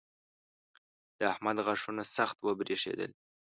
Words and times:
د 1.17 1.19
احمد 1.33 1.57
غاښونه 1.65 2.03
سخت 2.15 2.37
وبرېښېدل. 2.41 3.11